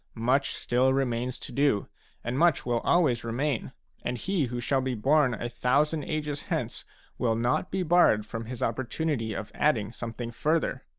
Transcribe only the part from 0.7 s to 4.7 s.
remains to do, and much will always remain, and he who